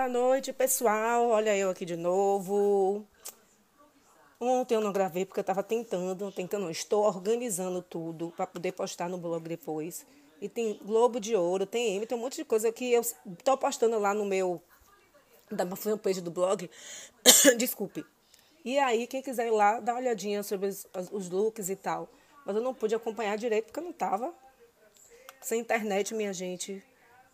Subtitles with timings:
[0.00, 1.28] Boa noite, pessoal.
[1.28, 3.06] Olha eu aqui de novo.
[4.40, 8.72] Ontem eu não gravei porque eu estava tentando, tentando, não, estou organizando tudo para poder
[8.72, 10.06] postar no blog depois.
[10.40, 13.58] E tem Globo de Ouro, tem M, tem um monte de coisa que eu estou
[13.58, 14.62] postando lá no meu
[15.50, 16.70] da fanpage do blog.
[17.58, 18.02] Desculpe.
[18.64, 22.08] E aí, quem quiser ir lá, dá uma olhadinha sobre os, os looks e tal.
[22.46, 24.32] Mas eu não pude acompanhar direito porque eu não estava.
[25.42, 26.82] Sem internet, minha gente,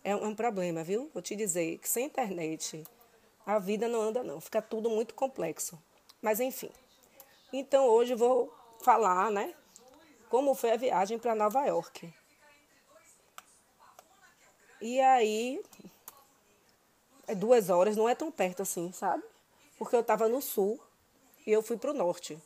[0.03, 1.09] é um, problema, viu?
[1.13, 2.83] Vou te dizer que sem internet
[3.45, 4.39] a vida não anda, não.
[4.39, 5.77] Fica tudo muito complexo.
[6.21, 6.69] Mas enfim.
[7.51, 9.53] Então hoje vou falar, né?
[10.29, 12.13] Como foi a viagem para Nova York.
[14.81, 15.61] E aí,
[17.27, 19.23] é duas horas, não é tão perto assim, sabe?
[19.77, 20.79] Porque eu estava no sul
[21.45, 22.37] e eu fui para o norte.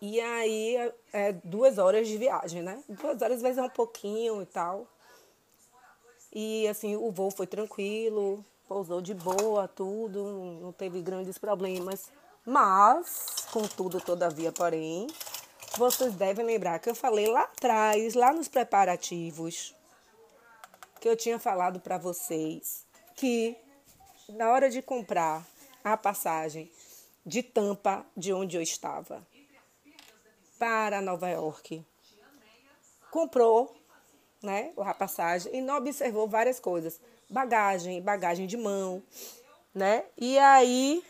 [0.00, 0.76] E aí,
[1.12, 2.82] é duas horas de viagem, né?
[2.88, 4.86] Duas horas, às vezes é um pouquinho e tal.
[6.32, 12.10] E assim, o voo foi tranquilo, pousou de boa, tudo, não teve grandes problemas.
[12.44, 15.06] Mas, contudo, todavia, porém,
[15.76, 19.74] vocês devem lembrar que eu falei lá atrás, lá nos preparativos,
[21.00, 23.56] que eu tinha falado para vocês que
[24.28, 25.46] na hora de comprar
[25.84, 26.70] a passagem
[27.24, 29.26] de Tampa, de onde eu estava,
[30.58, 31.84] para Nova York,
[33.10, 33.76] comprou
[34.42, 39.02] né, a passagem e não observou várias coisas, bagagem, bagagem de mão,
[39.74, 40.04] né?
[40.18, 41.02] E aí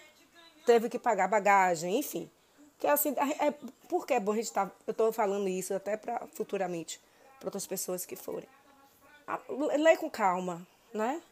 [0.67, 2.31] teve que pagar bagagem, enfim.
[2.79, 3.53] Que assim, é,
[3.89, 7.01] porque é bom a gente estar, tá, eu estou falando isso até para futuramente,
[7.39, 8.49] para outras pessoas que forem.
[9.79, 11.23] Lê com calma, né?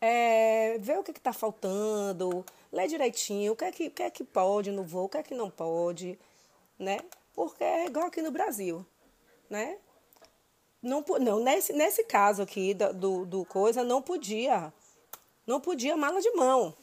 [0.00, 4.10] É, vê o que está faltando, lê direitinho, o que, é que, o que é
[4.10, 6.18] que pode no voo, o que é que não pode,
[6.78, 7.00] né?
[7.34, 8.84] Porque é igual aqui no Brasil,
[9.48, 9.76] né?
[10.82, 14.72] Não, não nesse, nesse caso aqui do, do coisa, não podia.
[15.46, 16.74] Não podia mala de mão.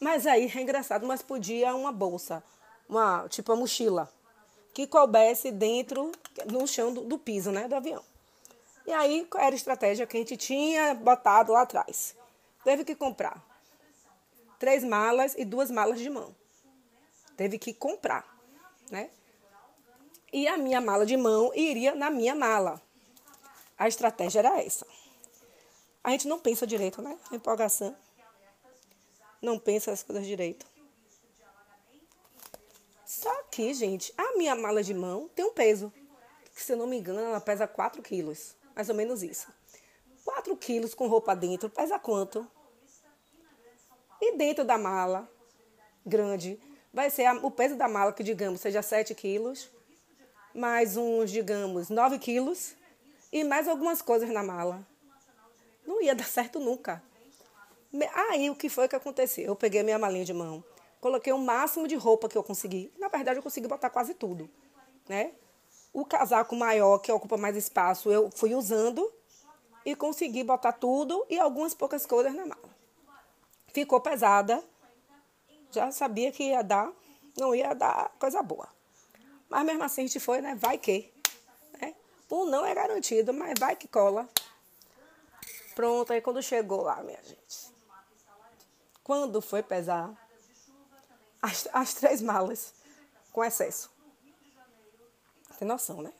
[0.00, 2.42] Mas aí é engraçado, mas podia uma bolsa,
[2.88, 4.12] uma tipo uma mochila,
[4.74, 6.10] que coubesse dentro,
[6.50, 8.02] no chão do, do piso, né, do avião.
[8.86, 12.16] E aí era a estratégia que a gente tinha botado lá atrás.
[12.64, 13.42] Teve que comprar
[14.58, 16.34] três malas e duas malas de mão.
[17.36, 18.24] Teve que comprar,
[18.90, 19.10] né?
[20.32, 22.80] E a minha mala de mão iria na minha mala.
[23.82, 24.86] A estratégia era essa.
[26.04, 27.18] A gente não pensa direito, né?
[27.32, 27.96] A empolgação.
[29.42, 30.64] Não pensa as coisas direito.
[33.04, 35.92] Só que, gente, a minha mala de mão tem um peso.
[36.54, 38.54] Que, se eu não me engano, ela pesa 4 quilos.
[38.72, 39.52] Mais ou menos isso.
[40.24, 42.48] 4 quilos com roupa dentro, pesa quanto?
[44.20, 45.28] E dentro da mala
[46.06, 46.56] grande,
[46.94, 49.68] vai ser a, o peso da mala, que digamos seja 7 quilos
[50.54, 52.76] mais uns, digamos, 9 quilos
[53.32, 54.86] e mais algumas coisas na mala.
[55.86, 57.02] Não ia dar certo nunca.
[58.14, 59.46] Aí o que foi que aconteceu?
[59.46, 60.62] Eu peguei minha malinha de mão,
[61.00, 62.92] coloquei o máximo de roupa que eu consegui.
[62.98, 64.48] Na verdade, eu consegui botar quase tudo,
[65.08, 65.32] né?
[65.92, 69.12] O casaco maior, que ocupa mais espaço, eu fui usando
[69.84, 72.70] e consegui botar tudo e algumas poucas coisas na mala.
[73.72, 74.62] Ficou pesada.
[75.70, 76.92] Já sabia que ia dar,
[77.36, 78.68] não ia dar coisa boa.
[79.48, 80.54] Mas mesmo assim a gente foi, né?
[80.54, 81.11] Vai que.
[82.32, 84.26] O não é garantido, mas vai que cola.
[85.74, 87.70] Pronto, aí quando chegou lá, minha gente.
[89.04, 90.10] Quando foi pesar
[91.42, 92.72] as, as três malas
[93.34, 93.90] com excesso.
[95.58, 96.10] Tem noção, né?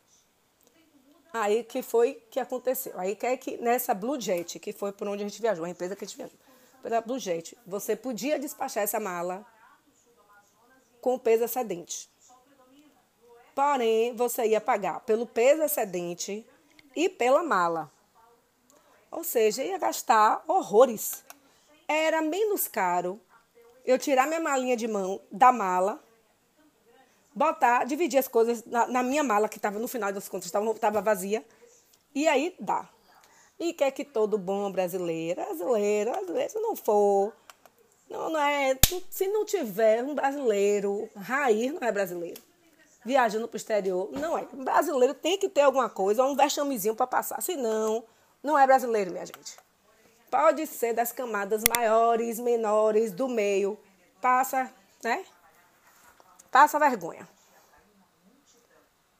[1.32, 2.92] Aí que foi que aconteceu.
[3.00, 5.70] Aí que é que nessa Blue Jet, que foi por onde a gente viajou, a
[5.70, 6.38] empresa que a gente viajou,
[6.82, 9.46] pela Blue Jet, você podia despachar essa mala
[11.00, 12.11] com peso excedente.
[13.54, 16.46] Porém, você ia pagar pelo peso excedente
[16.96, 17.90] e pela mala.
[19.10, 21.22] Ou seja, ia gastar horrores.
[21.86, 23.20] Era menos caro
[23.84, 26.02] eu tirar minha malinha de mão da mala,
[27.34, 31.02] botar, dividir as coisas na, na minha mala, que estava no final das contas, estava
[31.02, 31.44] vazia,
[32.14, 32.88] e aí dá.
[33.58, 37.32] E quer que todo bom brasileiro, brasileiro, brasileiro, se não for,
[38.08, 38.78] não, não é,
[39.10, 42.40] se não tiver um brasileiro raiz, não é brasileiro
[43.04, 44.10] viajando para o exterior.
[44.12, 44.44] Não é.
[44.52, 47.40] Brasileiro tem que ter alguma coisa, um vexamezinho para passar.
[47.42, 48.04] Senão,
[48.42, 49.56] não é brasileiro, minha gente.
[50.30, 53.78] Pode ser das camadas maiores, menores, do meio.
[54.20, 54.72] Passa,
[55.02, 55.24] né?
[56.50, 57.28] Passa vergonha.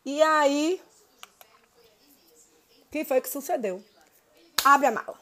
[0.05, 0.83] E aí,
[2.81, 3.83] o que foi que sucedeu?
[4.65, 5.21] Abre a mala.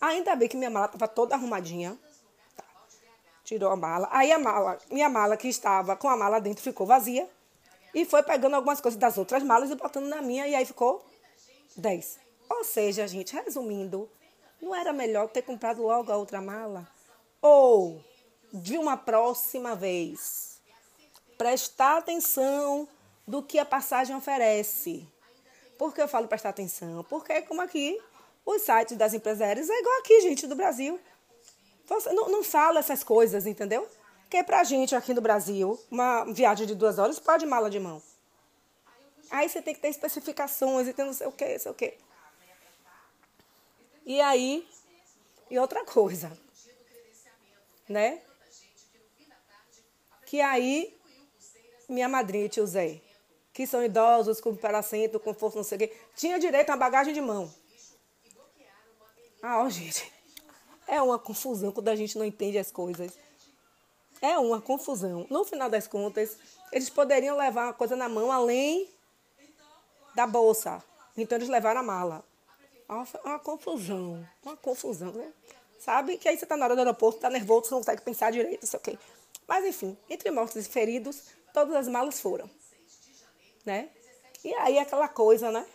[0.00, 1.98] Ainda bem que minha mala estava toda arrumadinha.
[2.56, 2.64] Tá.
[3.42, 4.08] Tirou a mala.
[4.10, 7.28] Aí a mala, minha mala que estava com a mala dentro ficou vazia.
[7.94, 11.04] E foi pegando algumas coisas das outras malas e botando na minha, e aí ficou
[11.76, 12.18] 10.
[12.50, 14.08] Ou seja, gente, resumindo,
[14.60, 16.88] Não era melhor ter comprado logo a outra mala?
[17.42, 18.02] Ou,
[18.52, 20.58] de uma próxima vez,
[21.36, 22.88] prestar atenção
[23.26, 25.06] do que a passagem oferece.
[25.76, 27.04] Por que eu falo prestar atenção?
[27.04, 28.00] Porque, como aqui,
[28.46, 30.98] os sites das empresas aéreas é igual aqui, gente, do Brasil.
[31.86, 33.86] Você não, não fala essas coisas, entendeu?
[34.34, 38.02] Porque pra gente aqui no Brasil, uma viagem de duas horas pode mala de mão.
[39.30, 41.96] Aí você tem que ter especificações e ter não sei o que, sei o que.
[44.04, 44.68] E aí,
[45.48, 46.36] e outra coisa,
[47.88, 48.22] né?
[50.26, 50.98] Que aí,
[51.88, 53.00] minha madrinha tio Zé,
[53.52, 57.14] que são idosos, com paracento, com força, não sei o quê, tinha direito a bagagem
[57.14, 57.54] de mão.
[59.40, 60.12] Ah, ó, gente,
[60.88, 63.16] é uma confusão quando a gente não entende as coisas.
[64.24, 65.26] É uma confusão.
[65.28, 66.38] No final das contas,
[66.72, 68.88] eles poderiam levar uma coisa na mão além
[70.14, 70.82] da bolsa.
[71.14, 72.24] Então eles levaram a mala.
[73.22, 74.26] Uma confusão.
[74.42, 75.30] Uma confusão, né?
[75.78, 76.16] Sabe?
[76.16, 78.62] Que aí você está na hora do aeroporto, está nervoso, você não consegue pensar direito,
[78.62, 78.98] não sei o quê.
[79.46, 82.48] Mas enfim, entre mortos e feridos, todas as malas foram.
[83.62, 83.90] Né?
[84.42, 85.66] E aí aquela coisa, né?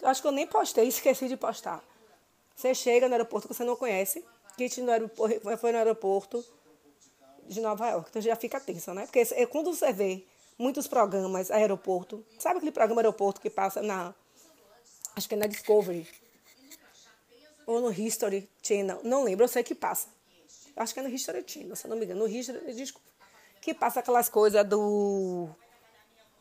[0.00, 1.82] Eu acho que eu nem postei, esqueci de postar.
[2.54, 4.24] Você chega no aeroporto que você não conhece,
[4.56, 6.44] que no aeroporto, foi no aeroporto
[7.48, 9.06] de Nova York, então já fica tensa, né?
[9.06, 10.24] Porque é quando você vê
[10.58, 14.14] muitos programas aeroporto, sabe aquele programa aeroporto que passa na
[15.16, 16.06] acho que é na Discovery
[17.66, 20.08] ou no History Channel, não lembro, eu sei que passa.
[20.76, 23.08] Acho que é no History Channel, se não me engano, no History, desculpa,
[23.60, 25.48] que passa aquelas coisas do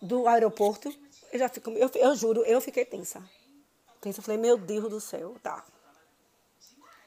[0.02, 0.94] do aeroporto.
[1.32, 3.22] Eu já fico, eu, eu juro, eu fiquei tensa.
[4.00, 5.66] Tensa, eu falei, meu Deus do céu, tá.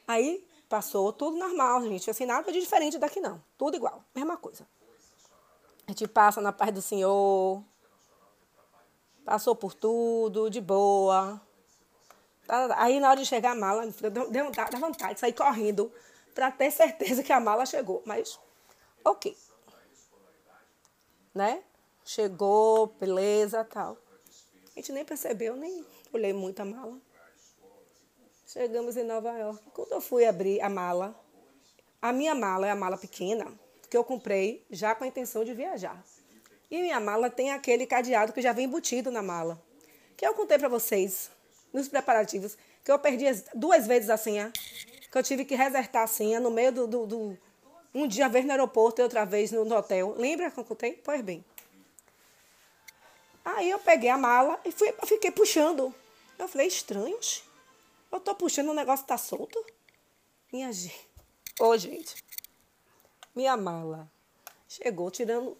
[0.07, 2.09] Aí Passou tudo normal, gente.
[2.09, 3.43] Assim, nada de diferente daqui não.
[3.59, 4.65] Tudo igual, mesma coisa.
[5.85, 7.61] A gente passa na paz do Senhor.
[9.25, 11.41] Passou por tudo, de boa.
[12.77, 15.93] Aí na hora de chegar a mala, deu, deu, dá vontade de sair correndo
[16.37, 18.01] para ter certeza que a mala chegou.
[18.07, 18.39] Mas,
[19.05, 19.37] ok.
[21.35, 21.65] Né?
[22.05, 23.99] Chegou, beleza, tal.
[24.77, 26.97] A gente nem percebeu, nem olhei muito a mala.
[28.53, 29.63] Chegamos em Nova York.
[29.73, 31.15] Quando eu fui abrir a mala,
[32.03, 33.47] a minha mala é a mala pequena
[33.89, 36.05] que eu comprei já com a intenção de viajar.
[36.69, 39.63] E minha mala tem aquele cadeado que já vem embutido na mala.
[40.17, 41.31] Que eu contei para vocês
[41.73, 44.53] nos preparativos que eu perdi duas vezes a senha,
[45.13, 47.39] que eu tive que resertar a senha no meio do, do, do
[47.95, 50.17] um dia vez no aeroporto e outra vez no, no hotel.
[50.19, 51.01] Lembra que eu contei?
[51.05, 51.45] Pois bem.
[53.45, 55.95] Aí eu peguei a mala e fui, fiquei puxando.
[56.37, 57.17] Eu falei, estranho.
[58.11, 59.65] Eu tô puxando, o negócio tá solto.
[60.53, 61.09] Minha gente.
[61.61, 62.25] Ô, gente.
[63.35, 64.11] Minha mala
[64.69, 65.57] chegou tirando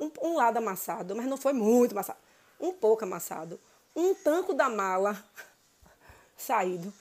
[0.00, 2.18] um, um lado amassado, mas não foi muito amassado.
[2.58, 3.60] Um pouco amassado.
[3.94, 5.22] Um tanco da mala
[6.36, 6.92] saído.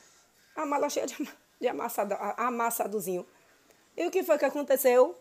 [0.56, 1.16] A mala cheia de,
[1.60, 3.26] de amassado, amassadozinho.
[3.98, 5.18] E o que foi que aconteceu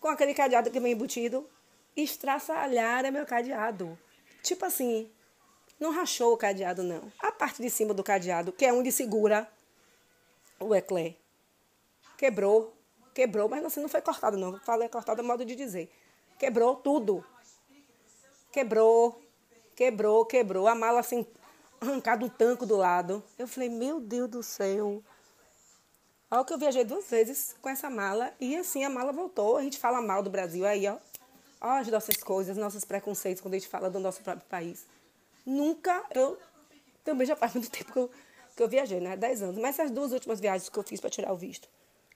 [0.00, 1.48] com aquele cadeado que vem embutido?
[1.96, 3.98] Estraçalharam meu cadeado.
[4.42, 5.10] Tipo assim,
[5.78, 7.12] não rachou o cadeado, não.
[7.20, 9.48] A parte de cima do cadeado, que é onde segura
[10.58, 11.16] o eclair,
[12.16, 12.74] quebrou.
[13.14, 14.58] Quebrou, mas assim, não foi cortado, não.
[14.60, 15.90] Falei cortado é modo de dizer.
[16.38, 17.24] Quebrou tudo.
[18.52, 19.20] Quebrou,
[19.74, 20.68] quebrou, quebrou.
[20.68, 21.26] A mala assim,
[21.80, 23.22] arrancado um tanco do lado.
[23.36, 25.02] Eu falei, meu Deus do céu.
[26.30, 29.56] Olha que eu viajei duas vezes com essa mala e assim a mala voltou.
[29.56, 30.98] A gente fala mal do Brasil aí, ó.
[31.60, 34.86] Ó, as nossas coisas, nossos preconceitos quando a gente fala do nosso próprio país.
[35.48, 36.38] Nunca, eu
[37.02, 38.10] também já faz muito tempo que eu,
[38.54, 39.16] que eu viajei, né?
[39.16, 39.56] Dez anos.
[39.56, 41.70] Mas essas duas últimas viagens que eu fiz para tirar o visto.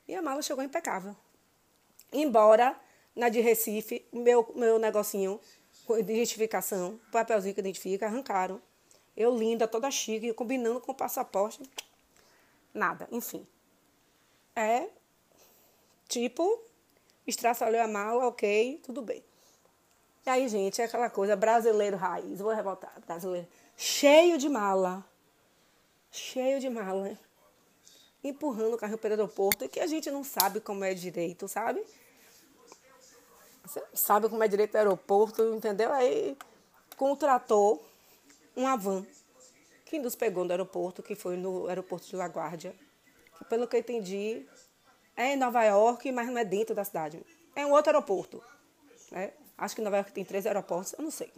[0.07, 1.17] E a mala chegou impecável.
[2.13, 2.79] Embora
[3.17, 5.41] na de Recife, meu, meu negocinho
[5.89, 8.61] de identificação, papelzinho que identifica, arrancaram.
[9.17, 11.63] Eu linda, toda chique, combinando com o passaporte.
[12.75, 13.47] Nada, enfim.
[14.55, 14.89] É
[16.07, 16.63] tipo,
[17.27, 19.25] estraçalhou a mala, ok, tudo bem.
[20.25, 25.05] E aí, gente, é aquela coisa, brasileiro raiz, vou revoltar, brasileiro, cheio de mala,
[26.13, 27.19] cheio de mala,
[28.23, 31.85] empurrando o carro pelo aeroporto, que a gente não sabe como é direito, sabe?
[33.65, 35.93] Você sabe como é direito do aeroporto, entendeu?
[35.93, 36.37] Aí
[36.97, 37.85] contratou
[38.55, 39.05] uma van
[39.87, 42.75] que nos pegou no aeroporto, que foi no aeroporto de LaGuardia,
[43.39, 44.47] que pelo que eu entendi
[45.17, 47.21] é em Nova York, mas não é dentro da cidade.
[47.55, 48.43] É um outro aeroporto.
[49.11, 49.33] Né?
[49.57, 51.33] Acho que Nova York tem três aeroportos, eu não sei.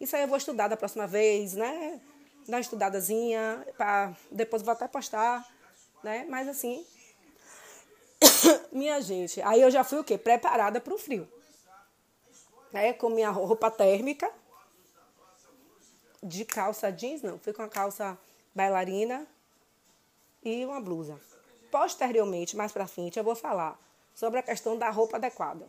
[0.00, 2.00] Isso aí eu vou estudar da próxima vez, né?
[2.46, 5.46] Dar uma estudadazinha, pra depois vou até postar,
[6.02, 6.26] né?
[6.28, 6.86] Mas assim,
[8.70, 10.18] minha gente, aí eu já fui o quê?
[10.18, 11.28] Preparada para o frio.
[12.72, 12.92] Né?
[12.92, 14.30] Com minha roupa térmica,
[16.22, 18.18] de calça jeans, não, fui com a calça
[18.54, 19.26] bailarina
[20.42, 21.20] e uma blusa.
[21.70, 23.78] Posteriormente, mais para frente, eu vou falar
[24.14, 25.66] sobre a questão da roupa adequada.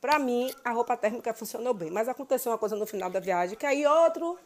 [0.00, 3.56] Para mim, a roupa térmica funcionou bem, mas aconteceu uma coisa no final da viagem
[3.56, 4.38] que aí outro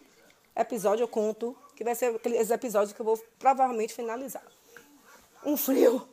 [0.56, 4.44] episódio eu conto, que vai ser aqueles episódios que eu vou provavelmente finalizar.
[5.44, 6.08] Um frio,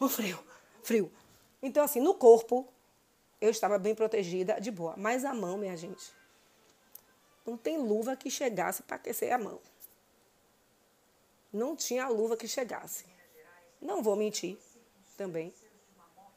[0.00, 0.38] um frio,
[0.82, 1.12] frio.
[1.62, 2.66] Então, assim, no corpo,
[3.40, 4.94] eu estava bem protegida, de boa.
[4.96, 6.12] Mas a mão, minha gente,
[7.46, 9.60] não tem luva que chegasse para aquecer a mão.
[11.52, 13.04] Não tinha luva que chegasse.
[13.80, 14.56] Não vou mentir
[15.16, 15.52] também,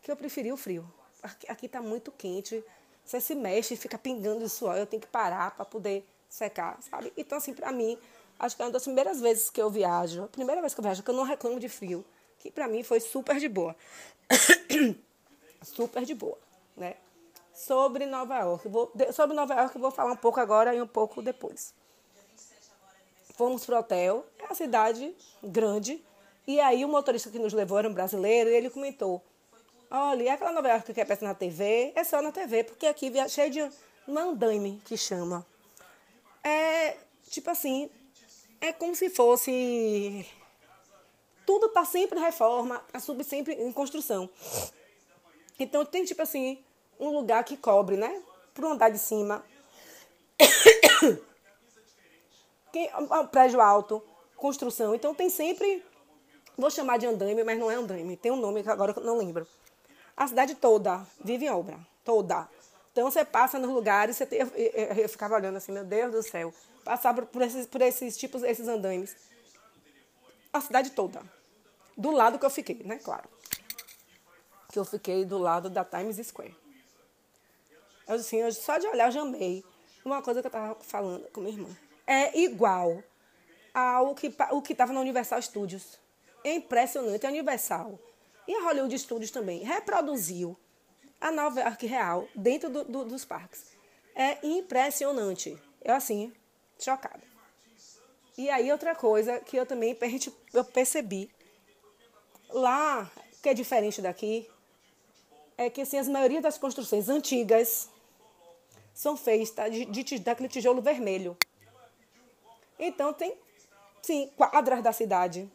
[0.01, 0.85] que eu preferi o frio.
[1.47, 2.63] Aqui está muito quente,
[3.03, 7.13] você se mexe, fica pingando de suor, eu tenho que parar para poder secar, sabe?
[7.15, 7.97] Então, assim, para mim,
[8.39, 10.83] acho que é uma das primeiras vezes que eu viajo, a primeira vez que eu
[10.83, 12.03] viajo, que eu não reclamo de frio,
[12.39, 13.75] que para mim foi super de boa.
[15.63, 16.37] super de boa,
[16.75, 16.95] né?
[17.53, 18.67] Sobre Nova York.
[18.67, 21.73] Vou, sobre Nova York eu vou falar um pouco agora e um pouco depois.
[23.35, 25.13] Fomos para o hotel, é uma cidade
[25.43, 26.03] grande,
[26.47, 29.21] e aí o motorista que nos levou era um brasileiro, e ele comentou,
[29.89, 31.91] olha, e aquela York que é na TV?
[31.95, 33.69] É só na TV, porque aqui é cheio de
[34.07, 35.45] mandaime, que chama.
[36.43, 36.97] É,
[37.29, 37.89] tipo assim,
[38.61, 40.25] é como se fosse...
[41.45, 44.29] Tudo está sempre em reforma, está sempre em construção.
[45.59, 46.63] Então tem tipo assim,
[46.99, 48.21] um lugar que cobre, né?
[48.53, 49.45] Para andar de cima.
[52.73, 54.01] que, um prédio alto,
[54.35, 54.95] construção.
[54.95, 55.83] Então tem sempre.
[56.57, 58.17] Vou chamar de andaime, mas não é andaime.
[58.17, 59.47] Tem um nome que agora eu não lembro.
[60.15, 61.77] A cidade toda vive em obra.
[62.03, 62.47] Toda.
[62.91, 66.23] Então você passa nos lugares, você tem, eu, eu ficava olhando assim, meu Deus do
[66.23, 66.53] céu.
[66.83, 69.15] Passar por esses, por esses tipos, esses andaimes.
[70.53, 71.21] A cidade toda.
[71.97, 72.99] Do lado que eu fiquei, né?
[73.03, 73.27] Claro
[74.75, 76.53] que eu fiquei do lado da Times Square.
[78.05, 79.63] Eu, assim, eu, só de olhar eu já amei.
[80.03, 81.69] Uma coisa que eu estava falando com minha irmã.
[82.05, 83.01] É igual
[83.73, 85.97] ao que o que estava na Universal Studios.
[86.43, 87.25] É impressionante.
[87.25, 87.97] A Universal
[88.47, 90.57] e a Hollywood Studios também reproduziu
[91.19, 93.75] a Nova real dentro do, do, dos parques.
[94.13, 95.57] É impressionante.
[95.83, 96.31] Eu, assim,
[96.79, 97.23] chocada.
[98.37, 99.97] E aí, outra coisa que eu também
[100.53, 101.31] eu percebi.
[102.49, 103.09] Lá,
[103.41, 104.47] que é diferente daqui,
[105.57, 107.89] é que assim, as maioria das construções antigas
[108.93, 111.37] são feitas de, de, daquele tijolo vermelho.
[112.77, 113.37] Então tem,
[114.01, 115.49] sim, quadras da cidade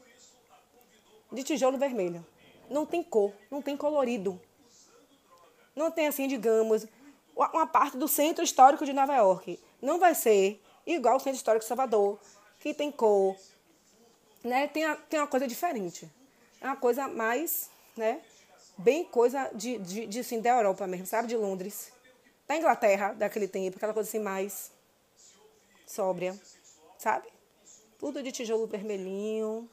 [1.32, 2.24] de tijolo vermelho.
[2.70, 4.40] Não tem cor, não tem colorido.
[5.76, 6.86] Não tem assim, digamos,
[7.34, 9.58] uma parte do centro histórico de Nova York.
[9.82, 12.18] Não vai ser igual o centro histórico de Salvador,
[12.60, 13.36] que tem cor,
[14.42, 14.68] né?
[14.68, 16.08] Tem, a, tem uma coisa diferente.
[16.60, 18.22] É uma coisa mais, né?
[18.80, 21.28] bem coisa de, de, de assim, da Europa mesmo, sabe?
[21.28, 21.92] De Londres.
[22.46, 24.72] Da Inglaterra, daquele tempo, aquela coisa assim mais
[25.86, 26.38] sóbria,
[26.98, 27.28] sabe?
[27.98, 29.68] Tudo de tijolo vermelhinho.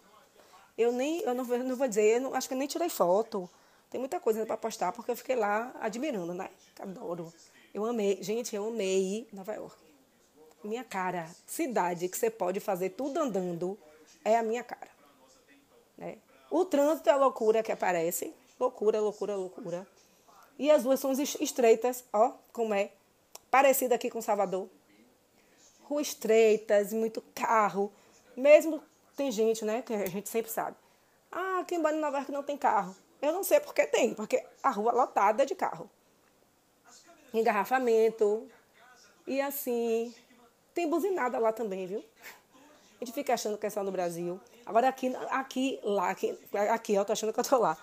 [0.78, 3.50] Eu nem, eu não, não vou dizer, não, acho que eu nem tirei foto.
[3.90, 6.50] Tem muita coisa para postar, porque eu fiquei lá admirando, né?
[6.80, 7.34] Adoro.
[7.74, 9.76] Eu amei, gente, eu amei Nova York.
[10.64, 13.78] Minha cara, cidade que você pode fazer tudo andando,
[14.26, 14.90] é a minha cara.
[15.98, 16.18] Né?
[16.52, 19.88] O trânsito é a loucura que aparece, Loucura, loucura, loucura.
[20.58, 22.92] E as ruas são estreitas, ó, como é.
[23.52, 24.68] Parecida aqui com Salvador.
[25.84, 27.92] Ruas estreitas, muito carro.
[28.36, 28.82] Mesmo
[29.18, 30.78] tem gente, né, que a gente sempre sabe.
[31.32, 32.96] Ah, quem mora em Nova York não tem carro.
[33.20, 35.90] Eu não sei porque tem, porque a rua lotada de carro.
[37.34, 38.48] Engarrafamento.
[39.26, 40.14] E assim,
[40.74, 42.06] tem buzinada lá também, viu?
[43.02, 44.40] A gente fica achando que é só no Brasil.
[44.66, 46.38] Agora aqui, aqui, lá, aqui,
[46.72, 47.78] aqui eu tô achando que eu tô lá.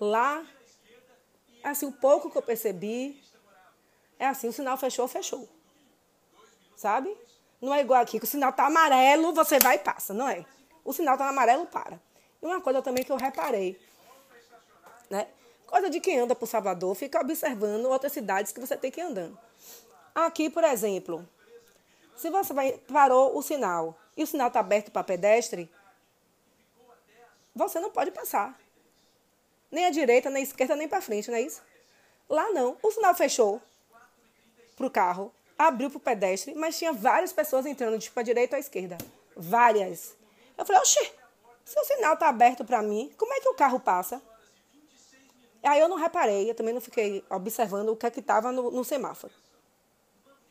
[0.00, 0.46] Lá,
[1.62, 3.20] assim, o pouco que eu percebi
[4.18, 5.48] é assim, o sinal fechou, fechou.
[6.76, 7.16] Sabe?
[7.64, 10.44] Não é igual aqui, que o sinal tá amarelo, você vai e passa, não é?
[10.84, 11.98] O sinal tá amarelo, para.
[12.42, 13.80] E uma coisa também que eu reparei,
[15.08, 15.28] né?
[15.66, 19.04] Coisa de quem anda por Salvador, fica observando outras cidades que você tem que ir
[19.04, 19.38] andando.
[20.14, 21.26] Aqui, por exemplo,
[22.14, 25.72] se você vai, parou o sinal e o sinal está aberto para pedestre,
[27.54, 28.60] você não pode passar
[29.70, 31.62] nem à direita, nem à esquerda, nem para frente, não é isso?
[32.28, 32.76] Lá não.
[32.82, 33.62] O sinal fechou
[34.76, 38.56] para o carro, abriu para o pedestre, mas tinha várias pessoas entrando, tipo, à direita
[38.56, 38.98] ou à esquerda.
[39.36, 40.14] Várias.
[40.56, 41.12] Eu falei, oxê,
[41.64, 44.20] se o sinal está aberto para mim, como é que o carro passa?
[45.62, 48.70] Aí eu não reparei, eu também não fiquei observando o que é que estava no,
[48.70, 49.32] no semáforo.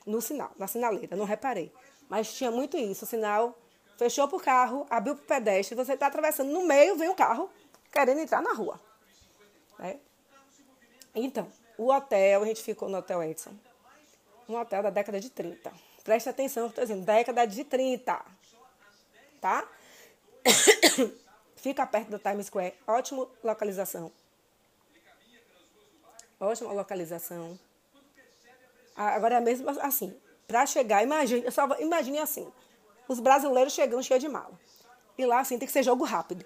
[0.06, 1.72] No sinal, na sinaleira, não reparei.
[2.10, 3.58] Mas tinha muito isso, o sinal
[3.98, 7.16] fechou para o carro, abriu para o pedestre, você está atravessando no meio, vem o
[7.16, 7.50] carro
[7.92, 8.80] querendo entrar na rua.
[9.78, 10.00] Né?
[11.14, 13.54] Então, o hotel, a gente ficou no Hotel Edson.
[14.48, 15.72] Um hotel da década de 30.
[16.04, 18.26] Preste atenção, estou dizendo, década de 30.
[19.40, 19.68] Tá?
[21.56, 22.74] Fica perto da Times Square.
[22.86, 24.12] Ótima localização.
[26.40, 27.58] Ótima localização.
[28.96, 30.14] Agora, mesmo assim,
[30.48, 32.52] para chegar, imagine, só, imagine assim,
[33.08, 34.60] os brasileiros chegando cheio de mala.
[35.18, 36.46] E lá, assim, tem que ser jogo rápido.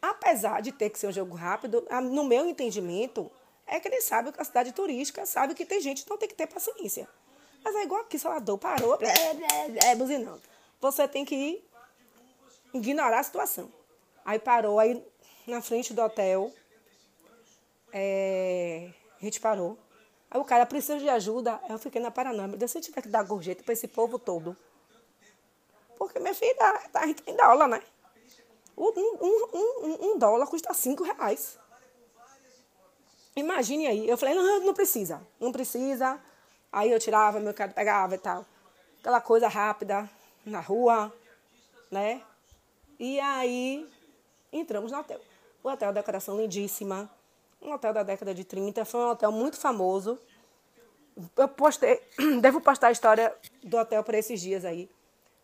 [0.00, 3.30] Apesar de ter que ser um jogo rápido, no meu entendimento,
[3.70, 6.28] é que eles sabem que a cidade turística sabe que tem gente que não tem
[6.28, 7.08] que ter paciência.
[7.62, 10.42] Mas é igual aqui, Salvador, parou, é, é, é, buzinando.
[10.80, 11.62] Você tem que
[12.74, 13.72] ignorar a situação.
[14.24, 15.00] Aí parou, aí
[15.46, 16.52] na frente do hotel,
[17.92, 19.78] é, a gente parou.
[20.28, 21.60] Aí o cara precisa de ajuda.
[21.68, 22.66] Eu fiquei na paranoia.
[22.66, 24.56] Se eu tiver que dar gorjeta para esse povo todo.
[25.96, 27.82] Porque, minha filha, a gente tem dólar, né?
[28.76, 31.58] Um, um, um, um dólar custa cinco reais.
[33.36, 34.08] Imagine aí.
[34.08, 35.20] Eu falei, não, não precisa.
[35.38, 36.20] Não precisa.
[36.72, 38.44] Aí eu tirava, meu cara pegava e tal.
[39.00, 40.08] Aquela coisa rápida
[40.44, 41.12] na rua,
[41.90, 42.22] né?
[42.98, 43.88] E aí
[44.52, 45.20] entramos no hotel.
[45.62, 47.10] O hotel, decoração lindíssima.
[47.60, 48.84] Um hotel da década de 30.
[48.84, 50.18] Foi um hotel muito famoso.
[51.36, 52.00] Eu postei,
[52.40, 54.90] devo postar a história do hotel por esses dias aí.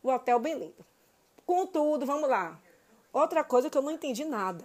[0.02, 0.86] O hotel bem lindo.
[1.44, 2.58] Contudo, vamos lá.
[3.12, 4.64] Outra coisa que eu não entendi nada.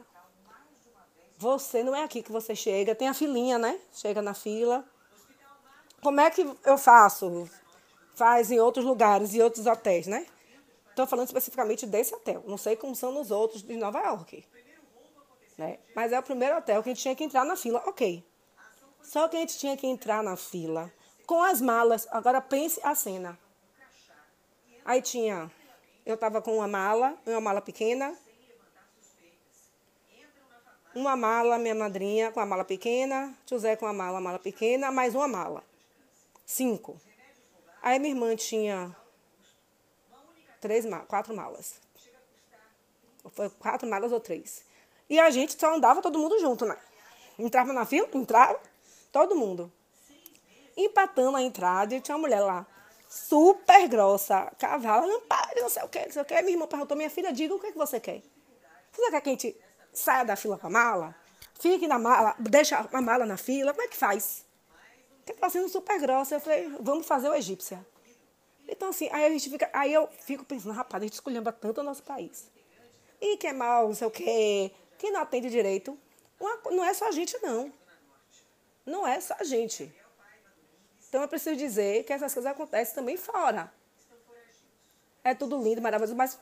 [1.42, 3.80] Você não é aqui que você chega, tem a filinha, né?
[3.92, 4.86] Chega na fila.
[6.00, 7.50] Como é que eu faço?
[8.14, 10.28] Faz em outros lugares e outros hotéis, né?
[10.92, 12.44] Estou falando especificamente desse hotel.
[12.46, 14.46] Não sei como são nos outros de Nova York.
[15.58, 15.80] Né?
[15.96, 18.24] Mas é o primeiro hotel que a gente tinha que entrar na fila, ok.
[19.02, 20.94] Só que a gente tinha que entrar na fila
[21.26, 22.08] com as malas.
[22.12, 23.36] Agora pense a cena.
[24.86, 25.52] Aí tinha,
[26.06, 28.16] eu estava com uma mala, uma mala pequena.
[30.94, 35.16] Uma mala, minha madrinha com a mala pequena, José com a mala, mala pequena, mais
[35.16, 35.64] uma mala.
[36.46, 37.00] Cinco.
[37.82, 38.94] Aí minha irmã tinha
[40.60, 41.80] três, quatro malas.
[43.34, 44.66] Foi quatro malas ou três.
[45.10, 46.78] E a gente só andava todo mundo junto, né?
[47.40, 48.60] Entrava na fila, entrava,
[49.14, 49.72] todo mundo.
[50.76, 52.68] Empatando a entrada tinha uma mulher lá,
[53.10, 56.42] super grossa, cavalo, não pare, não sei o que, não sei o que.
[56.42, 58.22] Minha irmã perguntou, minha filha, diga o que, é que você quer.
[58.92, 59.58] Você quer que a gente
[59.94, 61.16] saia da fila com a mala?
[61.60, 64.46] Fique na mala, deixa a mala na fila, como é que faz?
[65.18, 66.36] Porque tá sendo super grossa.
[66.36, 67.86] Eu falei, vamos fazer o egípcia.
[68.68, 69.70] Então, assim, aí a gente fica.
[69.74, 72.50] Aí eu fico pensando, rapaz, a gente escolhendo tanto o nosso país.
[73.20, 75.98] E que é mal, não sei o quê, quem não atende direito,
[76.72, 77.72] não é só a gente, não.
[78.86, 79.94] Não é só a gente.
[81.08, 83.72] Então eu preciso dizer que essas coisas acontecem também fora.
[85.24, 86.40] É tudo lindo, maravilhoso, mas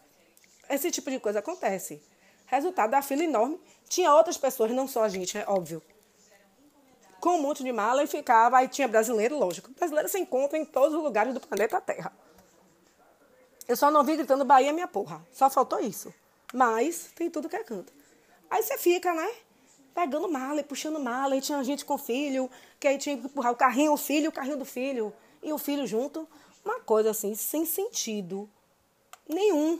[0.69, 2.01] esse tipo de coisa acontece.
[2.49, 3.59] Resultado da fila enorme.
[3.87, 5.81] Tinha outras pessoas, não só a gente, é óbvio.
[7.19, 8.57] Com um monte de mala e ficava.
[8.57, 9.69] Aí tinha brasileiro, lógico.
[9.71, 12.11] Brasileiro se encontra em todos os lugares do planeta Terra.
[13.67, 15.21] Eu só não vi gritando Bahia minha porra.
[15.31, 16.11] Só faltou isso.
[16.51, 17.93] Mas tem tudo que é canto.
[18.49, 19.31] Aí você fica, né?
[19.93, 21.35] Pegando mala e puxando mala.
[21.35, 24.33] E tinha gente com filho, que aí tinha que empurrar o carrinho, o filho, o
[24.33, 25.13] carrinho do filho.
[25.43, 26.27] E o filho junto.
[26.65, 28.49] Uma coisa assim, sem sentido.
[29.27, 29.79] Nenhum.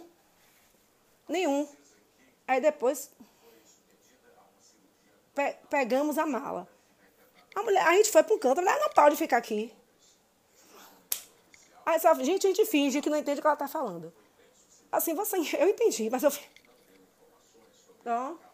[1.27, 1.67] Nenhum.
[2.49, 3.12] Aí depois
[5.35, 6.67] pe pegamos a mala.
[7.55, 9.73] A, mulher, a gente foi para um canto, a mulher não pode ficar aqui.
[11.85, 14.13] Aí só, gente, a gente finge que não entende o que ela está falando.
[14.91, 16.31] Assim, você, eu entendi, mas eu.
[18.05, 18.49] Ó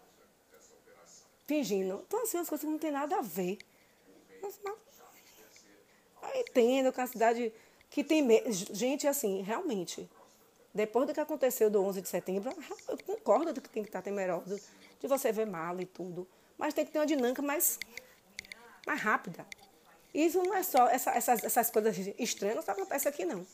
[1.45, 2.03] fingindo.
[2.07, 3.57] Então, assim, as coisas não tem nada a ver.
[4.41, 4.75] Mas, mas,
[6.33, 7.53] eu entendo que a cidade
[7.89, 8.27] que tem.
[8.51, 10.09] Gente, assim, realmente,
[10.75, 12.53] depois do que aconteceu do 11 de setembro,
[12.89, 14.59] eu concordo que tem que estar temeroso
[14.99, 16.27] de você ver mal e tudo.
[16.57, 17.79] Mas tem que ter uma dinâmica mais,
[18.85, 19.45] mais rápida.
[20.13, 23.47] Isso não é só essa, essas, essas coisas estranhas, não acontece aqui não.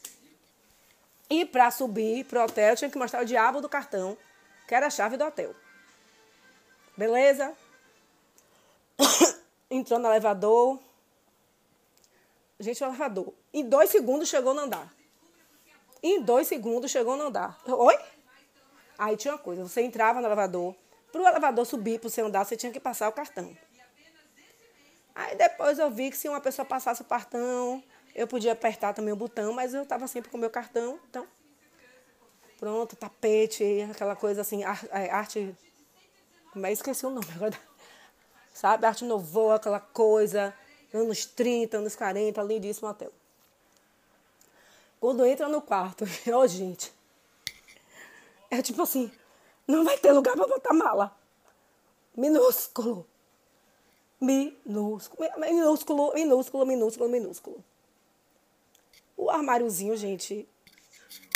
[1.30, 4.18] E para subir pro hotel, tinha que mostrar o diabo do cartão,
[4.68, 5.56] que era a chave do hotel.
[6.98, 7.54] Beleza?
[9.70, 10.80] Entrou no elevador.
[12.60, 13.32] Gente, o elevador.
[13.54, 14.92] Em dois segundos chegou no andar.
[16.04, 17.60] Em dois segundos chegou no andar.
[17.68, 17.98] Oi?
[18.98, 20.76] Aí tinha uma coisa, você entrava no elevador.
[21.12, 23.56] Para o elevador subir para seu andar, você tinha que passar o cartão.
[25.14, 27.84] Aí depois eu vi que se uma pessoa passasse o cartão,
[28.16, 31.00] eu podia apertar também o botão, mas eu estava sempre com o meu cartão.
[31.10, 31.28] Então,
[32.60, 35.56] pronto, tapete, aquela coisa assim, é, arte.
[36.56, 37.58] Mas esqueci o nome agora
[38.54, 38.86] sabe?
[38.86, 40.54] Arte Nouveau, aquela coisa,
[40.94, 43.12] anos 30, anos 40, lindíssimo hotel.
[45.02, 46.94] Quando entra no quarto, ó, oh, gente,
[48.52, 49.12] é tipo assim,
[49.68, 51.18] não vai ter lugar para botar mala.
[52.16, 53.08] Minúsculo.
[54.22, 57.66] Minúsculo, minúsculo, minúsculo, minúsculo, minúsculo.
[59.18, 60.48] O armáriozinho, gente,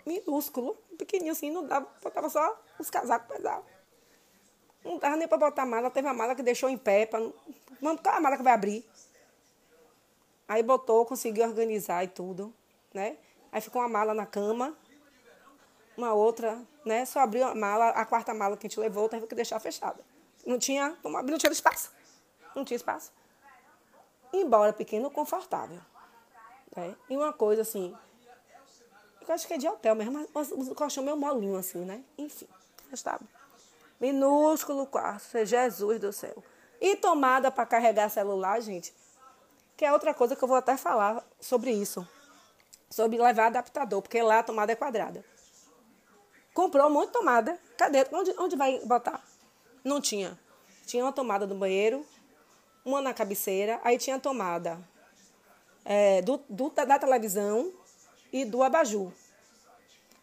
[0.05, 3.65] minúsculo, pequenininho assim, não dava, botava só os casacos pesados.
[4.83, 5.89] Não dava nem para botar mala.
[5.89, 7.07] Teve uma mala que deixou em pé.
[7.07, 7.19] Pra...
[7.81, 8.87] Vamos, qual é a mala que vai abrir?
[10.47, 12.53] Aí botou, conseguiu organizar e tudo,
[12.93, 13.17] né?
[13.55, 14.75] Aí ficou uma mala na cama,
[15.95, 17.05] uma outra, né?
[17.05, 20.03] Só abriu a mala, a quarta mala que a gente levou, teve que deixar fechada.
[20.45, 21.89] Não tinha, não tinha espaço.
[22.53, 23.13] Não tinha espaço.
[24.33, 25.79] Embora pequeno, confortável.
[26.75, 26.93] Né?
[27.09, 27.95] E uma coisa assim,
[29.25, 32.03] eu acho que é de hotel mesmo, mas o colchão meio molinho assim, né?
[32.17, 32.49] Enfim,
[32.91, 33.23] estava.
[34.01, 36.43] Minúsculo quarto, Jesus do céu.
[36.81, 38.93] E tomada para carregar celular, gente,
[39.77, 42.05] que é outra coisa que eu vou até falar sobre isso.
[42.95, 45.21] Sobre levar adaptador, porque lá a tomada é quadrada.
[46.53, 47.59] Comprou de tomada.
[47.77, 48.07] Cadê?
[48.09, 49.21] Onde, onde vai botar?
[49.83, 50.39] Não tinha.
[50.85, 52.05] Tinha uma tomada do banheiro,
[52.85, 54.79] uma na cabeceira, aí tinha a tomada
[55.83, 57.69] é, do, do, da televisão
[58.31, 59.11] e do abajur.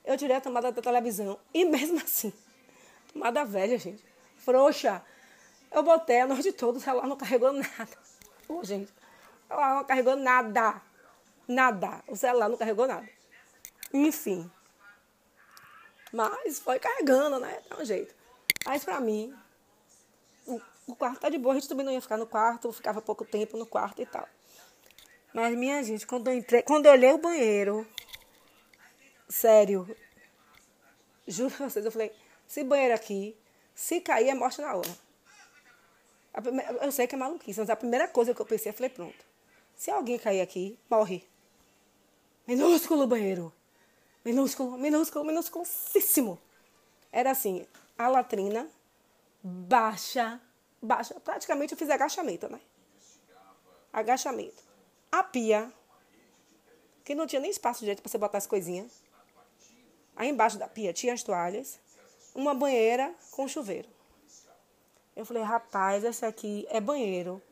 [0.03, 2.33] Eu tirei a tomada da televisão e mesmo assim,
[3.13, 4.03] tomada velha, gente,
[4.39, 5.05] frouxa.
[5.71, 7.99] Eu botei a noite toda, o celular não carregou nada.
[8.47, 10.81] Pô, gente, o celular não carregou nada.
[11.53, 12.03] Nada.
[12.09, 13.09] O celular não carregou nada.
[13.93, 14.51] Enfim.
[16.12, 17.62] Mas foi carregando, né?
[17.69, 18.15] Dá um jeito.
[18.65, 19.35] Mas pra mim,
[20.47, 21.55] o, o quarto tá de boa.
[21.55, 24.29] A gente também não ia ficar no quarto, ficava pouco tempo no quarto e tal.
[25.33, 27.87] Mas, minha gente, quando eu entrei, quando eu olhei o banheiro,
[29.29, 29.97] sério,
[31.27, 32.12] juro pra vocês, eu falei,
[32.47, 33.35] se banheiro aqui,
[33.75, 34.99] se cair é morte na hora.
[36.43, 38.91] Primeira, eu sei que é maluquice, mas a primeira coisa que eu pensei, eu falei,
[38.91, 39.25] pronto.
[39.75, 41.27] Se alguém cair aqui, morre.
[42.46, 43.52] Minúsculo banheiro.
[44.24, 46.38] Minúsculo, minúsculo, minúsculíssimo.
[47.11, 47.66] Era assim,
[47.98, 48.68] a latrina,
[49.42, 50.40] baixa,
[50.81, 51.18] baixa.
[51.20, 52.61] Praticamente eu fiz agachamento, né?
[53.92, 54.62] Agachamento.
[55.11, 55.72] A pia,
[57.05, 59.02] que não tinha nem espaço direito para você botar as coisinhas.
[60.16, 61.78] Aí embaixo da pia tinha as toalhas,
[62.35, 63.88] uma banheira com chuveiro.
[65.14, 67.42] Eu falei, rapaz, esse aqui é banheiro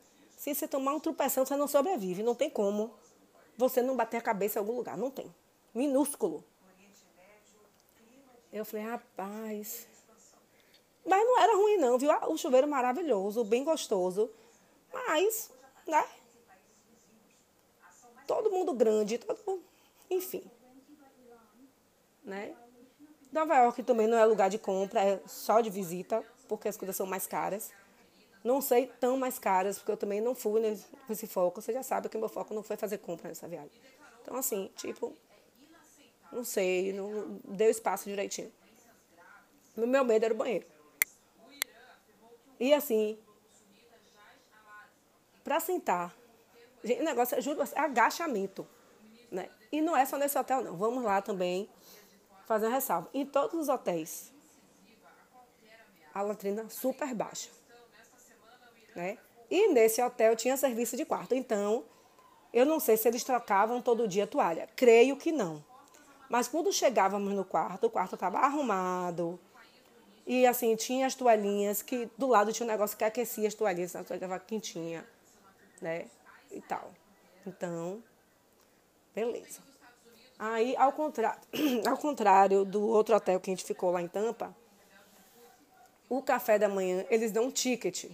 [0.41, 2.23] se você tomar um tropeção, você não sobrevive.
[2.23, 2.91] Não tem como
[3.61, 4.97] você não bater a cabeça em algum lugar.
[4.97, 5.33] Não tem.
[5.73, 6.43] Minúsculo.
[8.51, 9.87] Eu falei, rapaz.
[11.05, 12.11] Mas não era ruim, não, viu?
[12.27, 14.29] O chuveiro maravilhoso, bem gostoso.
[14.93, 15.49] Mas,
[15.87, 16.05] né?
[18.27, 19.63] Todo mundo grande, todo mundo.
[20.09, 20.43] Enfim.
[22.23, 22.55] Né?
[23.31, 26.95] Nova York também não é lugar de compra, é só de visita, porque as coisas
[26.95, 27.71] são mais caras.
[28.43, 30.61] Não sei tão mais caras, porque eu também não fui
[31.07, 31.61] nesse foco.
[31.61, 33.71] Você já sabe que meu foco não foi fazer compra nessa viagem.
[34.21, 35.15] Então, assim, tipo,
[36.31, 38.51] não sei, não deu espaço direitinho.
[39.77, 40.65] Meu medo era o banheiro.
[42.59, 43.17] E assim,
[45.43, 46.15] para sentar,
[46.83, 48.67] o negócio, juro, é agachamento.
[49.29, 49.49] Né?
[49.71, 50.75] E não é só nesse hotel, não.
[50.75, 51.69] Vamos lá também
[52.47, 53.09] fazer uma ressalva.
[53.13, 54.33] Em todos os hotéis,
[56.13, 57.60] a latrina super baixa
[58.95, 59.17] né?
[59.49, 61.35] E nesse hotel tinha serviço de quarto.
[61.35, 61.83] Então,
[62.53, 64.67] eu não sei se eles trocavam todo dia toalha.
[64.75, 65.63] Creio que não.
[66.29, 69.39] Mas quando chegávamos no quarto, o quarto estava arrumado.
[70.25, 73.95] E assim, tinha as toalhinhas, que do lado tinha um negócio que aquecia as toalhinhas,
[73.95, 75.05] a toalha estava quentinha,
[75.81, 76.05] né?
[76.49, 76.91] E tal.
[77.45, 78.01] Então,
[79.13, 79.61] beleza.
[80.39, 81.41] Aí, ao contrário,
[81.87, 84.55] ao contrário do outro hotel que a gente ficou lá em Tampa,
[86.07, 88.09] o café da manhã, eles dão um ticket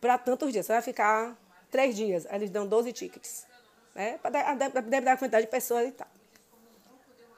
[0.00, 0.66] para tantos dias.
[0.66, 1.36] Você vai ficar
[1.70, 2.26] três dias.
[2.26, 3.46] Aí eles dão 12 tickets.
[3.94, 4.18] Né?
[4.72, 6.08] Deve dar a quantidade de pessoas e tal.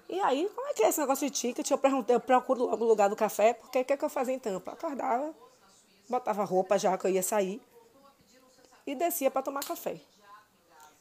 [0.09, 1.71] E aí, como é que é esse negócio de ticket?
[1.71, 4.11] Eu perguntei, eu procuro logo o lugar do café, porque o que, é que eu
[4.11, 4.73] fazia em Tampa?
[4.73, 5.35] Acordava,
[6.07, 7.63] botava roupa já que eu ia sair
[8.87, 9.99] e descia para tomar café.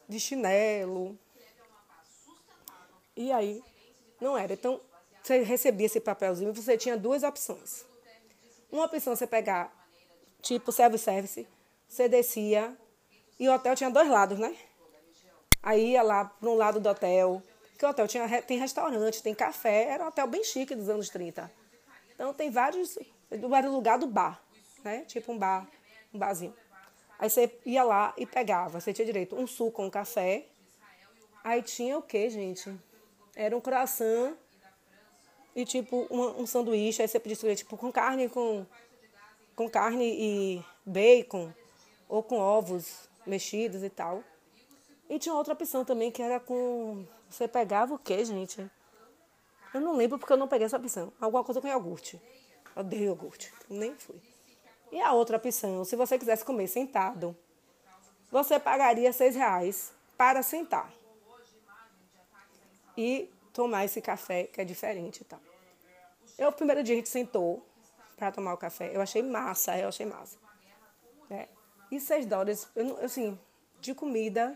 [0.07, 1.17] De chinelo.
[3.15, 3.61] E aí,
[4.19, 4.53] não era.
[4.53, 4.79] Então,
[5.21, 7.85] você recebia esse papelzinho e você tinha duas opções.
[8.71, 9.80] Uma opção você pegar
[10.41, 11.47] tipo self-service,
[11.87, 12.75] você descia
[13.39, 14.55] e o hotel tinha dois lados, né?
[15.63, 17.41] Aí ia lá para um lado do hotel,
[17.77, 21.09] que o hotel tinha, tem restaurante, tem café, era um hotel bem chique dos anos
[21.09, 21.51] 30.
[22.13, 22.97] Então tem vários,
[23.29, 24.41] era o lugar do bar,
[24.83, 25.01] né?
[25.07, 25.67] Tipo um bar,
[26.13, 26.53] um barzinho.
[27.19, 30.47] Aí você ia lá e pegava, você tinha direito um suco um café.
[31.43, 32.73] Aí tinha o que, gente?
[33.35, 34.35] Era um croissant
[35.55, 38.65] e tipo um, um sanduíche, aí você podia escolher tipo com carne com
[39.61, 41.53] com carne e bacon
[42.09, 44.23] ou com ovos mexidos e tal.
[45.07, 47.05] E tinha outra opção também que era com.
[47.29, 48.69] Você pegava o que, gente?
[49.73, 51.13] Eu não lembro porque eu não peguei essa opção.
[51.21, 52.19] Alguma coisa com iogurte.
[52.75, 53.53] Eu odeio iogurte.
[53.69, 54.19] Nem fui.
[54.91, 57.37] E a outra opção, se você quisesse comer sentado,
[58.31, 60.91] você pagaria seis reais para sentar.
[62.97, 65.39] E tomar esse café que é diferente e tal.
[66.37, 67.63] Eu, o primeiro dia a gente sentou
[68.21, 68.95] para tomar o café.
[68.95, 70.37] Eu achei massa, eu achei massa.
[71.27, 71.47] É.
[71.89, 73.37] E 6 dólares, eu, não- assim,
[73.79, 74.55] de comida,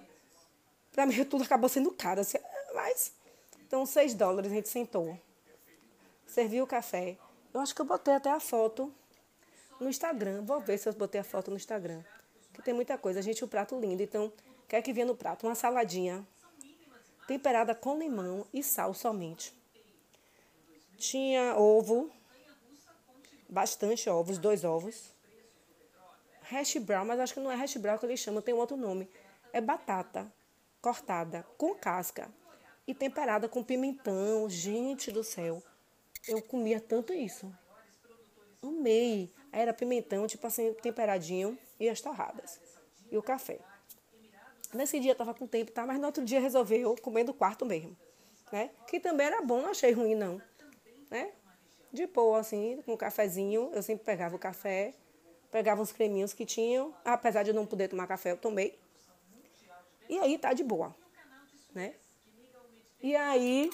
[0.91, 2.21] para mim tudo acabou sendo caro.
[2.21, 2.37] Assim,
[2.75, 3.11] mas,
[3.65, 5.19] então 6 dólares a gente sentou.
[6.27, 7.17] Serviu o café.
[7.51, 8.93] Eu acho que eu botei até a foto
[9.79, 10.43] no Instagram.
[10.43, 12.03] Vou ver se eu botei a foto no Instagram.
[12.53, 13.19] Que tem muita coisa.
[13.19, 14.03] Gente, o prato lindo.
[14.03, 15.47] Então, o que é que vinha no prato?
[15.47, 16.23] Uma saladinha
[17.27, 19.59] temperada com limão e sal somente.
[20.97, 22.11] Tinha ovo,
[23.55, 25.13] bastante ovos, dois ovos.
[26.41, 28.75] Hash brown, mas acho que não é hash brown que eles chamam, tem um outro
[28.75, 29.09] nome.
[29.53, 30.29] É batata
[30.81, 32.29] cortada com casca
[32.85, 34.49] e temperada com pimentão.
[34.49, 35.63] Gente do céu,
[36.27, 37.49] eu comia tanto isso.
[38.61, 39.31] Amei.
[39.53, 42.59] Era pimentão, tipo assim, temperadinho e as torradas.
[43.09, 43.59] E o café.
[44.73, 45.85] Nesse dia tava com tempo, tá?
[45.85, 47.95] Mas no outro dia resolveu comer do quarto mesmo.
[48.51, 48.69] Né?
[48.85, 50.41] Que também era bom, não achei ruim, não.
[51.09, 51.31] Né?
[51.95, 53.71] De boa, assim, com um cafezinho.
[53.73, 54.93] Eu sempre pegava o café,
[55.49, 56.93] pegava uns creminhos que tinham.
[57.05, 58.77] Apesar de eu não poder tomar café, eu tomei.
[60.09, 60.93] E aí tá de boa.
[61.73, 61.95] Né?
[63.01, 63.69] E aí.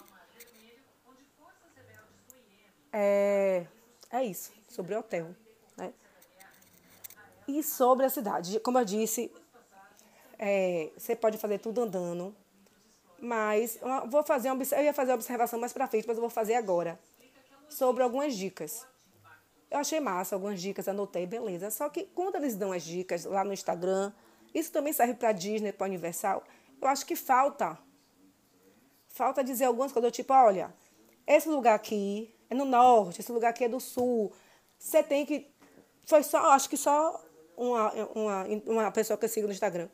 [2.93, 3.65] É,
[4.11, 5.35] é isso, sobre o hotel.
[5.75, 5.91] Né?
[7.47, 8.59] E sobre a cidade.
[8.59, 9.33] Como eu disse,
[10.37, 12.35] é, você pode fazer tudo andando,
[13.19, 13.79] mas
[14.11, 16.53] vou fazer uma, eu ia fazer uma observação mais pra frente, mas eu vou fazer
[16.53, 16.99] agora
[17.71, 18.85] sobre algumas dicas.
[19.69, 21.71] Eu achei massa algumas dicas, anotei, beleza.
[21.71, 24.11] Só que quando eles dão as dicas lá no Instagram,
[24.53, 26.43] isso também serve para Disney, para Universal.
[26.81, 27.77] Eu acho que falta,
[29.07, 30.73] falta dizer algumas coisas, tipo, olha,
[31.25, 34.31] esse lugar aqui é no norte, esse lugar aqui é do sul.
[34.77, 35.47] Você tem que,
[36.05, 37.23] foi só, acho que só
[37.55, 39.87] uma, uma, uma pessoa que eu sigo no Instagram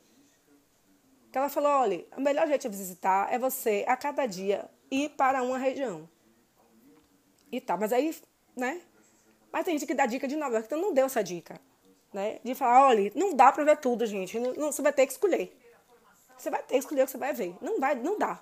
[1.32, 5.10] que ela falou, olha, o melhor jeito de visitar é você, a cada dia, ir
[5.10, 6.10] para uma região.
[7.52, 8.16] E tá, mas aí,
[8.56, 8.82] né?
[9.52, 11.60] Mas tem gente que dá dica de Nova York, então não deu essa dica.
[12.14, 12.40] Né?
[12.44, 14.38] De falar, olha, não dá para ver tudo, gente.
[14.38, 15.56] Você vai ter que escolher.
[16.38, 17.56] Você vai ter que escolher o que você vai ver.
[17.62, 18.42] Não vai, não dá.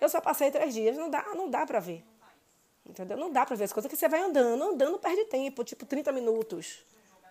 [0.00, 2.04] Eu só passei três dias, não dá, não dá para ver.
[2.84, 3.16] Entendeu?
[3.16, 4.62] Não dá para ver as coisas que você vai andando.
[4.62, 6.84] Andando perde tempo, tipo 30 minutos.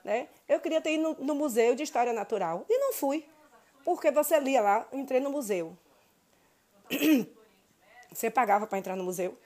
[0.03, 0.27] Né?
[0.47, 3.25] Eu queria ter ido no, no Museu de História Natural e não fui.
[3.84, 5.77] Porque você lia lá, entrei no museu.
[8.12, 9.38] Você pagava para entrar no museu.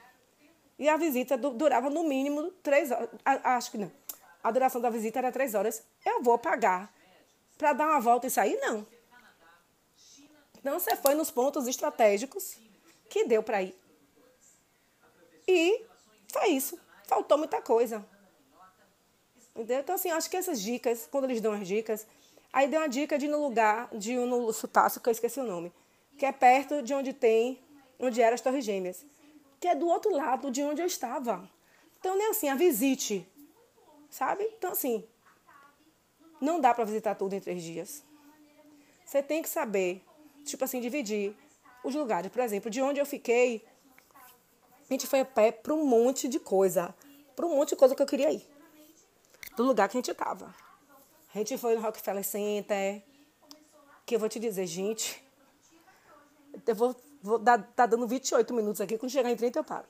[0.79, 3.09] E a visita du- durava no mínimo três horas.
[3.25, 3.91] Acho que não.
[4.41, 5.83] A duração da visita era três horas.
[6.05, 6.91] Eu vou pagar
[7.57, 8.57] para dar uma volta e sair?
[8.61, 8.87] Não.
[10.57, 12.57] Então você foi nos pontos estratégicos
[13.09, 13.75] que deu para ir.
[15.47, 15.85] E
[16.31, 16.79] foi isso.
[17.05, 18.05] Faltou muita coisa.
[19.55, 19.79] Entendeu?
[19.79, 22.05] Então, assim, acho que essas dicas, quando eles dão as dicas,
[22.53, 25.73] aí deu uma dica de no lugar, de no Sutácio, que eu esqueci o nome,
[26.17, 27.59] que é perto de onde tem,
[27.99, 29.05] onde eram as Torres Gêmeas,
[29.59, 31.49] que é do outro lado de onde eu estava.
[31.99, 33.27] Então, nem assim, a visite,
[34.09, 34.43] sabe?
[34.57, 35.03] Então, assim,
[36.39, 38.03] não dá para visitar tudo em três dias.
[39.05, 40.03] Você tem que saber,
[40.45, 41.35] tipo assim, dividir
[41.83, 42.31] os lugares.
[42.31, 43.65] Por exemplo, de onde eu fiquei,
[44.89, 46.95] a gente foi a pé para um monte de coisa,
[47.35, 48.47] para um monte de coisa que eu queria ir
[49.59, 50.55] do lugar que a gente tava.
[51.35, 53.03] A gente foi no Rockefeller Center,
[54.05, 55.21] que eu vou te dizer, gente,
[56.65, 59.85] eu vou, vou dar, tá dando 28 minutos aqui, quando chegar em 30 eu paro.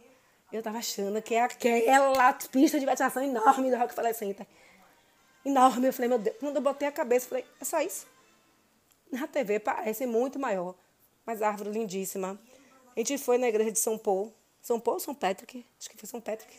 [0.52, 4.48] Eu tava achando que é aquela pista de ventilação enorme do Rockefeller Center.
[5.46, 8.08] Enorme, eu falei, meu Deus, quando eu botei a cabeça, falei, é só isso.
[9.12, 10.76] Na TV parece muito maior,
[11.26, 12.40] mas árvore lindíssima.
[12.96, 14.34] A gente foi na igreja de São Paulo.
[14.62, 15.66] São Paulo ou São Patrick?
[15.80, 16.54] Acho que foi São Patrick.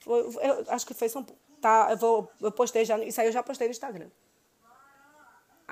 [0.00, 1.38] Foi, eu acho que foi São Paulo.
[1.60, 4.08] Tá, eu, vou, eu postei já, isso aí eu já postei no Instagram.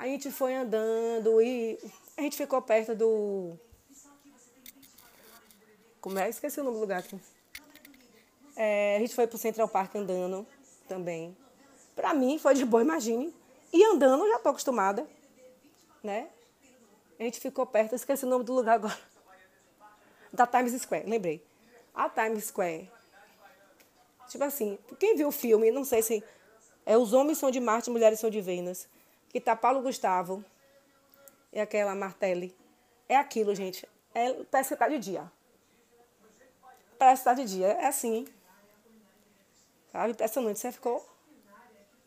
[0.02, 1.78] A gente foi andando e
[2.16, 3.56] a gente ficou perto do.
[6.00, 6.28] Como é?
[6.28, 7.16] Esqueci o nome do lugar aqui.
[8.56, 10.44] É, a gente foi pro Central Park andando
[10.88, 11.36] também.
[11.94, 13.32] Pra mim foi de boa, imagine.
[13.72, 15.06] E andando, já tô acostumada.
[16.02, 16.28] Né?
[17.16, 18.98] A gente ficou perto, esqueci o nome do lugar agora.
[20.32, 21.46] Da Times Square, lembrei.
[21.94, 22.90] A Times Square
[24.28, 26.24] Tipo assim, quem viu o filme, não sei se
[26.84, 28.88] é Os Homens São de Marte, Mulheres São de Vênus,
[29.32, 30.44] que tá Paulo Gustavo
[31.52, 32.54] e aquela Martelli.
[33.08, 33.88] É aquilo, gente.
[34.14, 35.30] É, parece que tá de dia.
[36.98, 37.68] Parece que tá de dia.
[37.68, 38.26] É assim.
[39.90, 40.12] Sabe?
[40.12, 40.58] Impressionante.
[40.58, 41.06] Você ficou.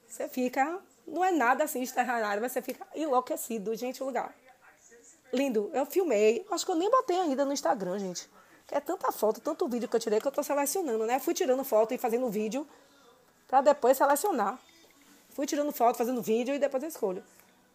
[0.08, 0.80] Você fica.
[1.08, 4.34] Não é nada assim extraordinário, mas você fica enlouquecido, gente, o lugar.
[5.34, 5.70] Lindo.
[5.74, 6.46] Eu filmei.
[6.52, 8.30] Acho que eu nem botei ainda no Instagram, gente.
[8.72, 11.20] É tanta foto, tanto vídeo que eu tirei que eu tô selecionando, né?
[11.20, 12.68] Fui tirando foto e fazendo vídeo
[13.48, 14.60] para depois selecionar.
[15.36, 17.22] Fui tirando foto, fazendo vídeo e depois eu escolho.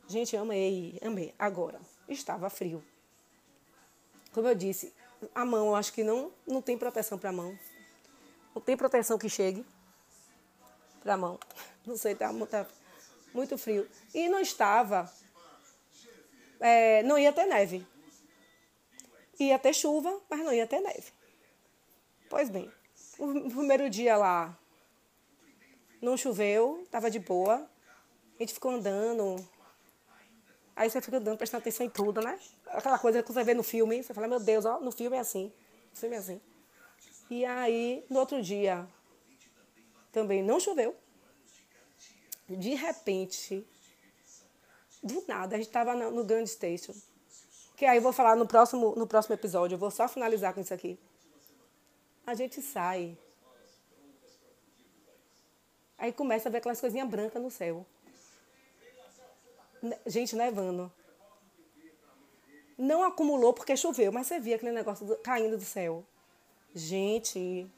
[0.09, 1.35] Gente, amei, amei.
[1.38, 2.83] Agora, estava frio.
[4.33, 4.94] Como eu disse,
[5.35, 7.55] a mão, eu acho que não, não tem proteção para a mão.
[8.55, 9.62] Não tem proteção que chegue.
[11.03, 11.38] para a mão.
[11.85, 12.66] Não sei, tá muito,
[13.35, 13.87] muito frio.
[14.14, 15.11] E não estava,
[16.61, 17.87] é, não ia ter neve.
[19.38, 21.11] Ia ter chuva, mas não ia ter neve.
[22.29, 22.70] Pois bem,
[23.18, 24.57] o primeiro dia lá
[26.00, 27.68] não choveu, estava de boa.
[28.36, 29.36] A gente ficou andando.
[30.74, 32.38] Aí você fica andando, prestando atenção em tudo, né?
[32.68, 35.20] Aquela coisa que você vê no filme, você fala, meu Deus, ó, no filme é
[35.20, 35.52] assim.
[35.90, 36.40] No filme é assim.
[37.28, 38.88] E aí, no outro dia,
[40.10, 40.96] também não choveu.
[42.48, 43.66] De repente,
[45.02, 46.94] do nada, a gente estava no Grand Station.
[47.76, 50.60] Que aí eu vou falar no próximo, no próximo episódio, eu vou só finalizar com
[50.60, 50.98] isso aqui.
[52.26, 53.16] A gente sai.
[56.00, 57.86] Aí começa a ver aquelas coisinhas brancas no céu.
[60.06, 60.90] Gente nevando.
[62.76, 66.02] Não acumulou porque choveu, mas você via aquele negócio caindo do céu.
[66.74, 67.70] Gente,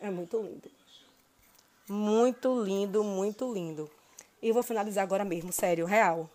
[0.00, 0.70] é muito lindo.
[1.88, 3.88] Muito lindo, muito lindo.
[4.42, 6.28] E vou finalizar agora mesmo, sério, real.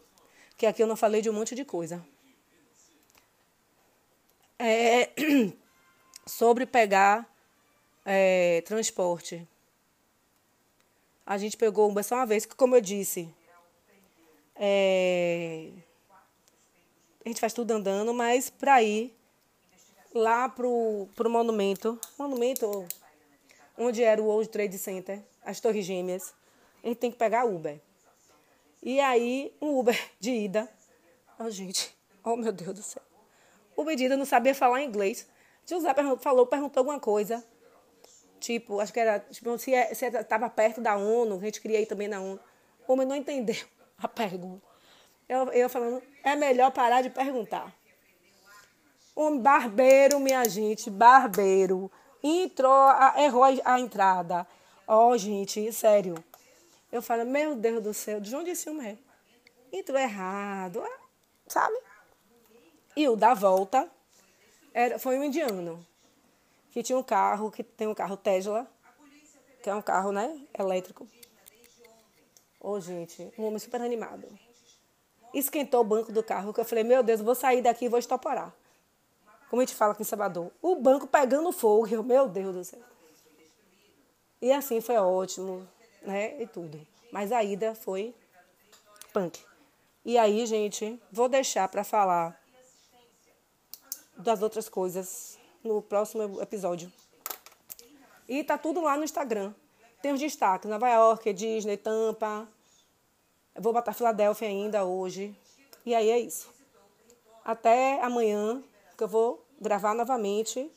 [0.57, 2.01] Que aqui eu não falei de um monte de coisa.
[4.57, 5.09] É,
[6.25, 7.29] sobre pegar
[8.05, 9.45] é, transporte.
[11.25, 13.33] A gente pegou Uber só uma vez, que como eu disse,
[14.55, 15.69] é,
[17.23, 19.15] a gente faz tudo andando, mas para ir
[20.13, 22.85] lá pro, pro monumento, monumento
[23.77, 26.33] onde era o World Trade Center, as Torres Gêmeas,
[26.83, 27.79] a gente tem que pegar Uber.
[28.81, 30.69] E aí, um Uber de ida.
[31.39, 33.01] Oh, gente, oh meu Deus do céu.
[33.77, 35.27] Uber de ida não sabia falar inglês.
[35.65, 37.43] José falou, perguntou alguma coisa.
[38.43, 42.09] Tipo, acho que era, tipo, se estava é, perto da ONU, a gente ir também
[42.09, 42.37] na ONU.
[42.85, 43.55] O homem não entendeu
[43.97, 44.61] a pergunta.
[45.29, 47.73] Eu, eu falando, é melhor parar de perguntar.
[49.15, 51.89] Um barbeiro, minha gente, barbeiro.
[52.21, 54.45] Entrou, errou a, entrada.
[54.85, 56.21] Ó, oh, gente, sério.
[56.91, 58.99] Eu falo, meu Deus do céu, de onde esse homem
[59.71, 59.77] é?
[59.77, 60.97] Entrou errado, é,
[61.47, 61.77] sabe?
[62.93, 63.89] E o da volta
[64.73, 65.92] era, foi um indiano.
[66.73, 68.67] Que tinha um carro, que tem um carro Tesla,
[69.61, 71.07] que é um carro, né, elétrico.
[72.59, 74.27] Ô, oh, gente, um homem super animado.
[75.33, 77.99] Esquentou o banco do carro, que eu falei, meu Deus, vou sair daqui e vou
[77.99, 78.53] estoporar
[79.53, 81.87] como a gente fala aqui em Salvador, o banco pegando fogo.
[81.87, 82.81] Eu, meu Deus do céu.
[84.41, 85.69] E assim foi ótimo,
[86.01, 86.41] né?
[86.41, 86.81] E tudo.
[87.11, 88.15] Mas a ida foi
[89.13, 89.39] punk.
[90.03, 92.35] E aí, gente, vou deixar para falar
[94.17, 96.91] das outras coisas no próximo episódio.
[98.27, 99.53] E tá tudo lá no Instagram.
[100.01, 102.47] Tem os destaques: Nova York, Disney, Tampa.
[103.55, 105.35] Eu vou botar Filadélfia ainda hoje.
[105.85, 106.49] E aí é isso.
[107.45, 108.63] Até amanhã,
[108.97, 110.69] que eu vou gravar novamente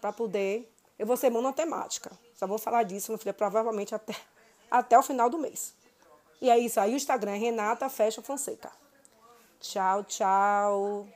[0.00, 0.70] para poder.
[0.98, 2.10] Eu vou ser monotemática.
[2.34, 4.14] Só vou falar disso, meu filho, provavelmente até,
[4.70, 5.74] até o final do mês.
[6.40, 6.92] E é isso aí.
[6.92, 8.70] O Instagram é Renata Fecha Fonseca.
[9.60, 11.06] Tchau, tchau.